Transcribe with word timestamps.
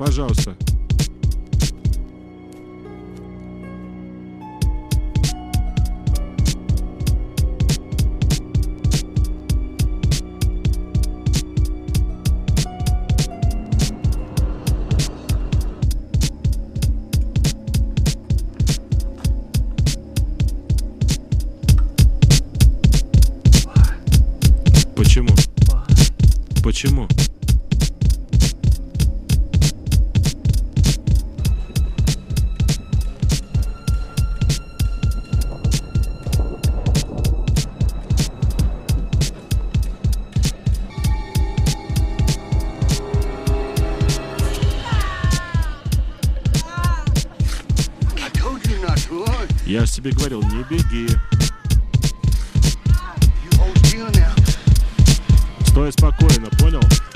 пожалуйста. 0.00 0.56
Стой 55.80 55.92
спокойно, 55.92 56.50
понял? 56.58 57.09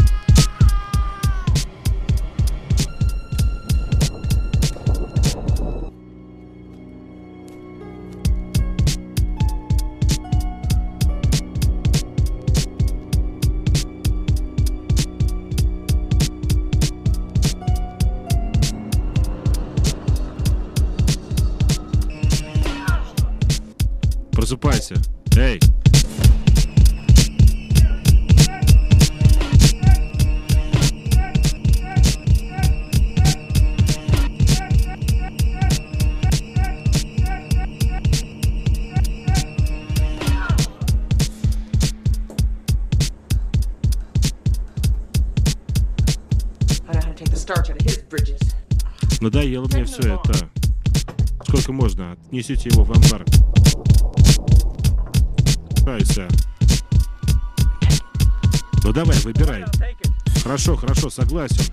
Отнесите 52.35 52.69
его 52.71 52.83
в 52.83 52.91
амбар. 52.91 53.25
Просыпайся. 55.85 56.29
Ну 58.83 58.93
давай, 58.93 59.17
выбирай. 59.21 59.65
Хорошо, 60.43 60.75
хорошо, 60.75 61.11
согласен. 61.11 61.73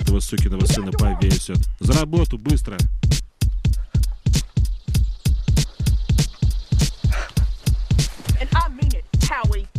Этого 0.00 0.20
сукиного 0.20 0.66
сына 0.66 0.92
повесят. 0.92 1.56
За 1.78 1.94
работу, 1.94 2.36
быстро. 2.36 2.76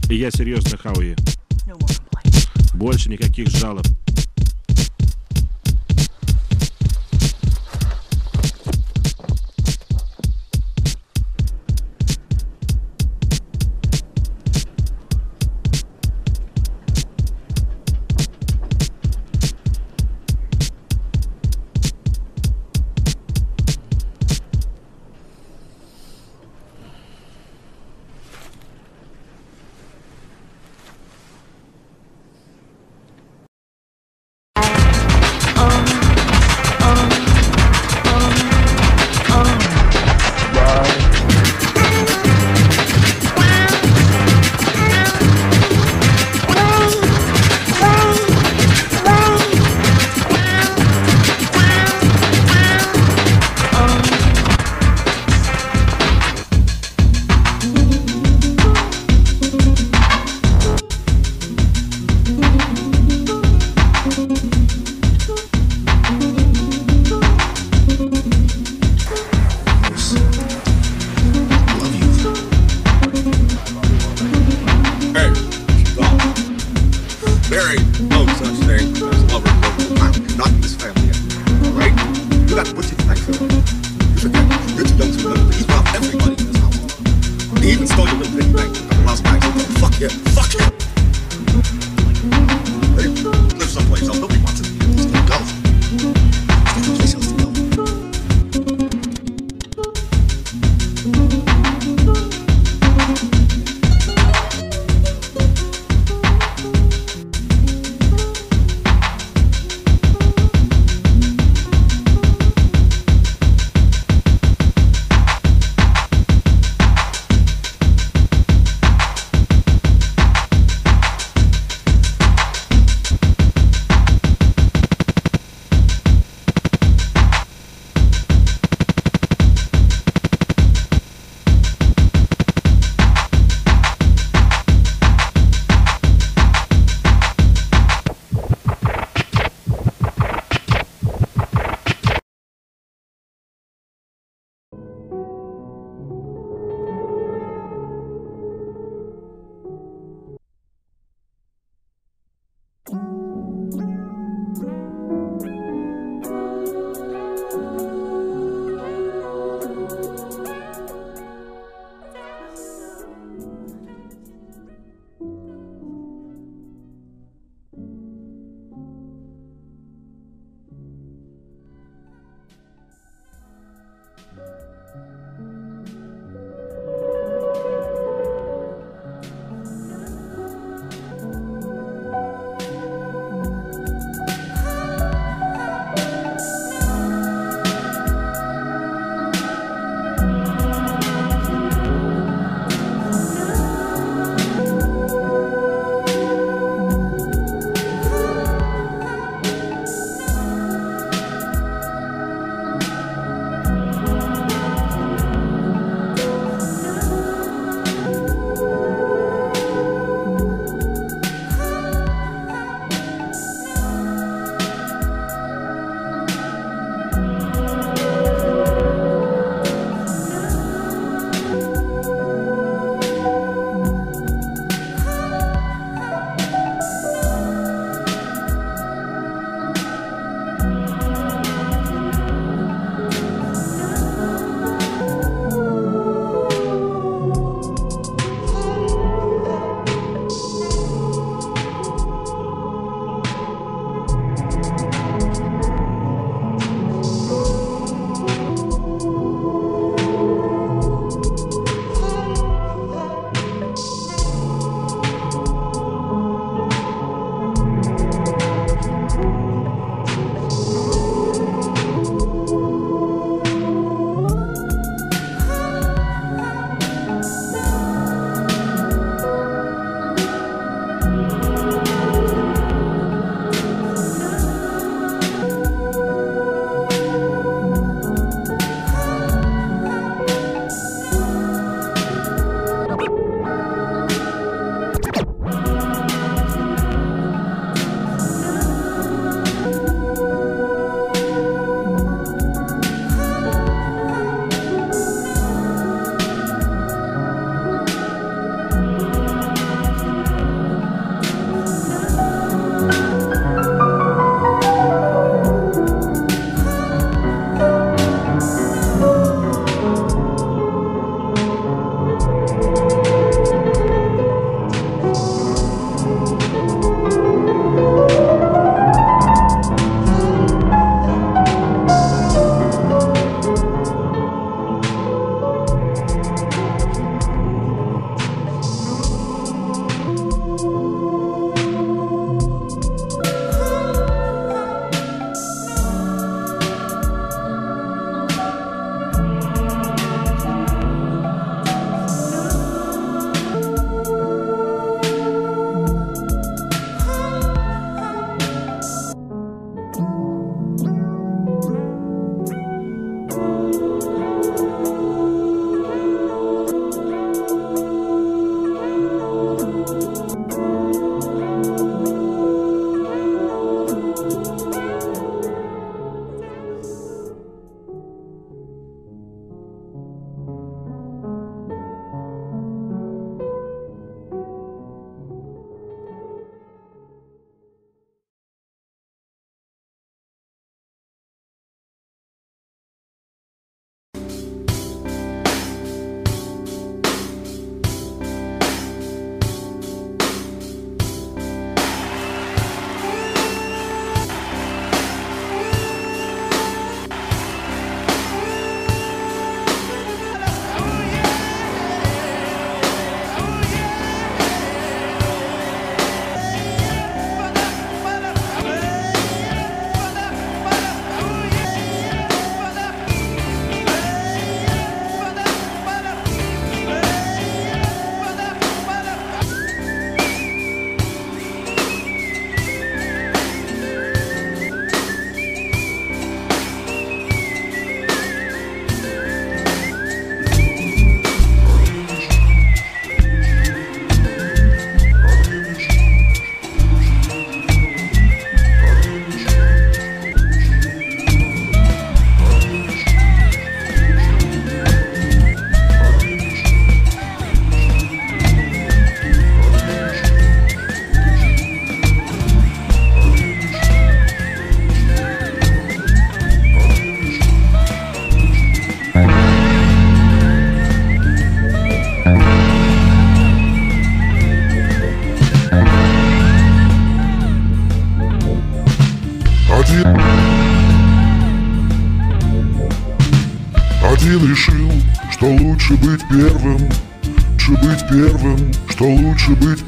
И 0.10 0.16
я 0.16 0.32
серьезно, 0.32 0.76
Хауи. 0.76 1.16
Больше 2.74 3.10
никаких 3.10 3.50
жалоб. 3.50 3.86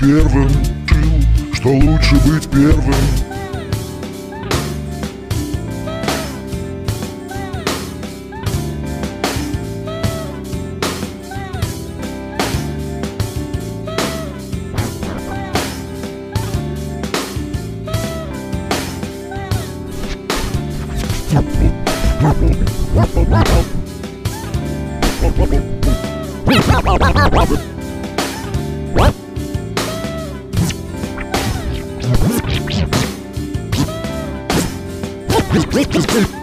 Первым, 0.03 0.49
что 1.53 1.69
лучше 1.69 2.15
быть 2.27 2.49
первым. 2.49 3.32
Ripples. 35.73 36.42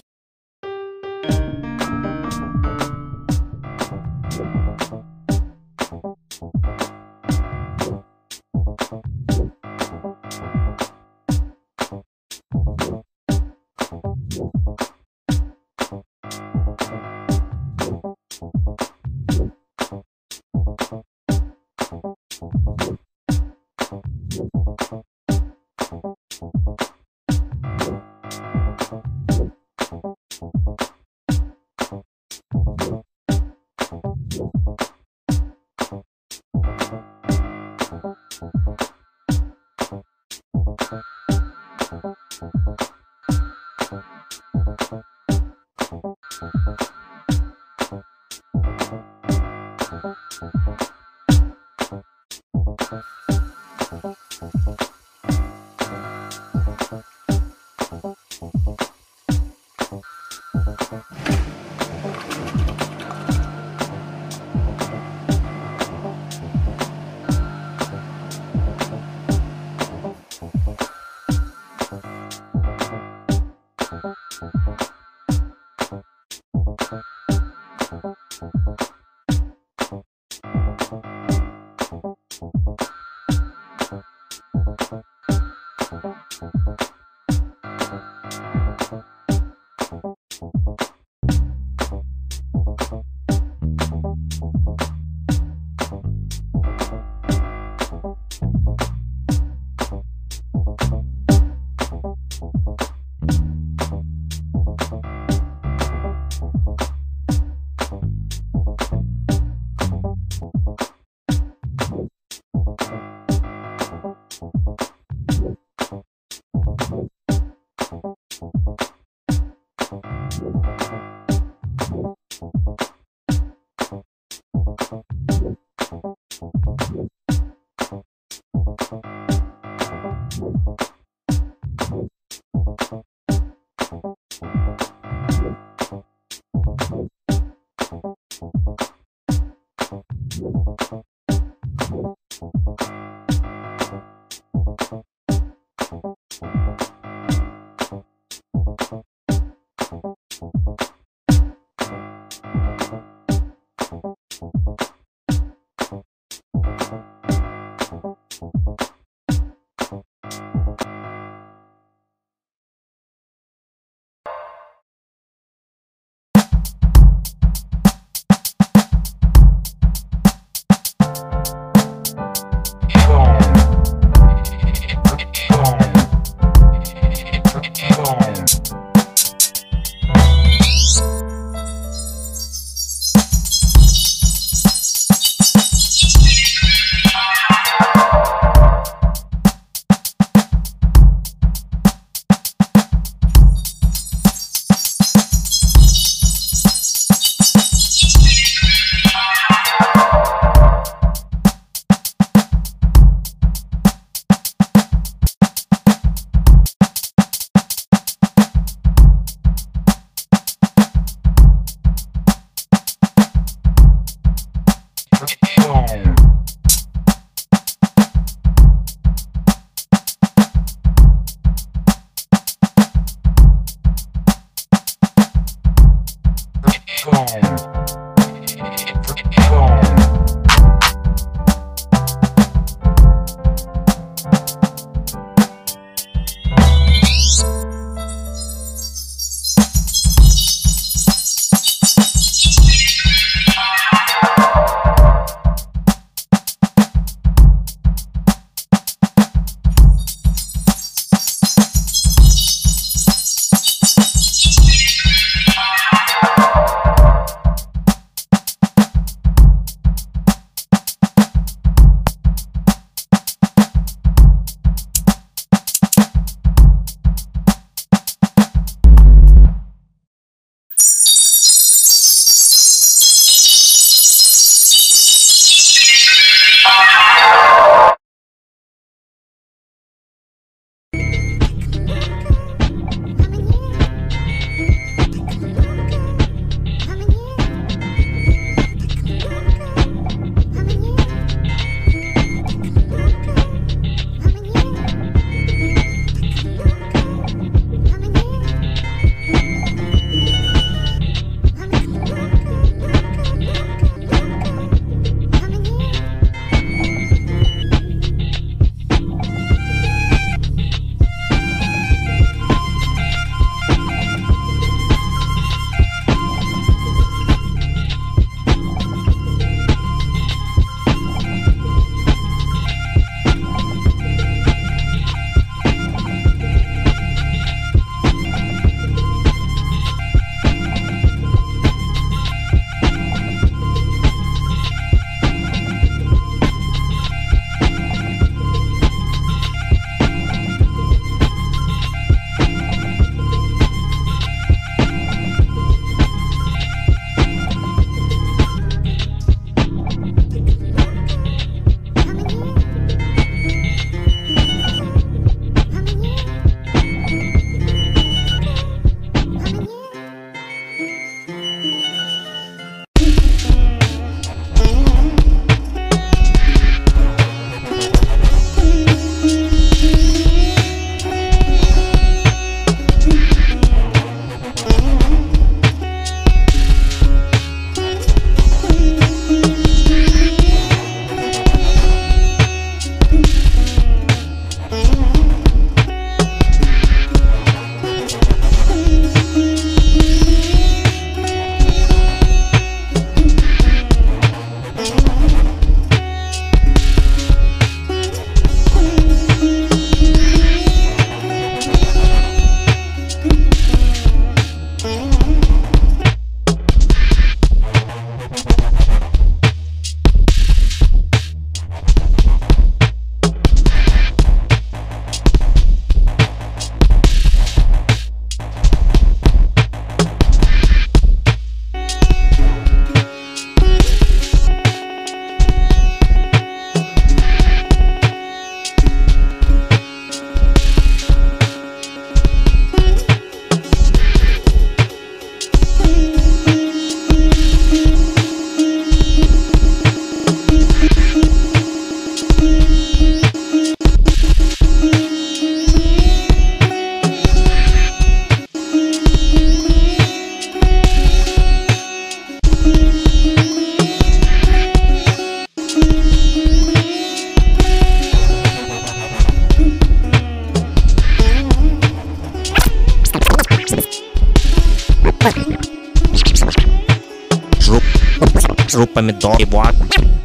до 469.31 469.41
и 469.41 469.45
буаг, 469.45 469.75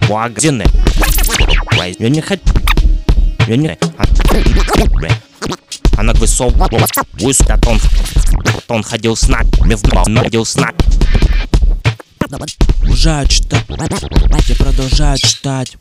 буагзины. 0.08 0.64
Я 1.98 2.08
не 2.08 2.20
хочу... 2.20 2.42
Я 3.46 3.56
не... 3.56 3.78
Она 5.96 6.12
высовывала 6.14 6.86
высоко, 7.14 7.70
он, 7.70 7.80
он 8.68 8.82
ходил 8.82 9.16
с 9.16 9.28
нами, 9.28 10.18
ходил 10.18 10.44
с 10.44 10.56
нами. 10.56 10.76
Продолжаю 12.18 13.28
читать. 13.28 13.64
Я 14.48 14.56
продолжаю 14.56 15.18
читать. 15.18 15.76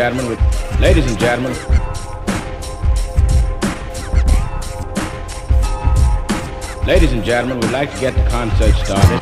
Gentlemen, 0.00 0.30
we- 0.30 0.80
ladies 0.80 1.04
and 1.04 1.18
gentlemen, 1.20 1.52
ladies 6.86 7.12
and 7.12 7.22
gentlemen, 7.22 7.60
we'd 7.60 7.70
like 7.70 7.92
to 7.92 8.00
get 8.00 8.14
the 8.14 8.24
concert 8.30 8.74
started. 8.82 9.20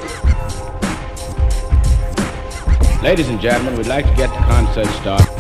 Ladies 3.03 3.29
and 3.29 3.41
gentlemen, 3.41 3.76
we'd 3.76 3.89
like 3.89 4.07
to 4.07 4.14
get 4.14 4.31
the 4.31 4.45
concert 4.47 4.87
started. 5.01 5.38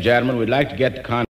Gentlemen, 0.00 0.38
we'd 0.38 0.48
like 0.48 0.70
to 0.70 0.76
get 0.76 1.04
contact. 1.04 1.29